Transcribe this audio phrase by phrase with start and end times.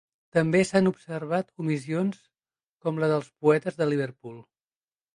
[0.35, 2.23] També s'han observat omissions,
[2.87, 4.45] com la dels poetes de Liverpool.